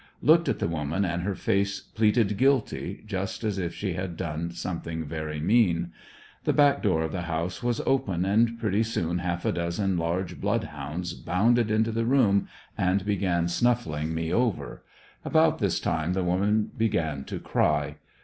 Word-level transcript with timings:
Looked 0.23 0.49
at 0.49 0.57
the 0.57 0.67
woman 0.67 1.05
and 1.05 1.21
her 1.21 1.35
face 1.35 1.79
pleaded 1.79 2.35
guilty, 2.35 3.03
just 3.05 3.43
as 3.43 3.59
if 3.59 3.71
she 3.75 3.93
had 3.93 4.17
done 4.17 4.49
something 4.49 5.05
very 5.05 5.39
mean. 5.39 5.91
The 6.43 6.53
back 6.53 6.81
door 6.81 7.03
of 7.03 7.11
the 7.11 7.21
house 7.29 7.61
was 7.61 7.81
open 7.85 8.25
and 8.25 8.57
pretty 8.59 8.81
soon 8.81 9.19
half 9.19 9.45
a 9.45 9.51
dozen 9.51 9.99
large 9.99 10.41
blood 10.41 10.63
hounds 10.63 11.13
bounded 11.13 11.69
into 11.69 11.91
the 11.91 12.05
room 12.07 12.47
and 12.75 13.05
began 13.05 13.47
snuffing 13.47 14.15
me 14.15 14.33
over; 14.33 14.81
about 15.23 15.59
this 15.59 15.79
time 15.79 16.13
the 16.13 16.23
woman 16.23 16.71
began 16.75 17.23
to 17.25 17.37
cry. 17.39 17.97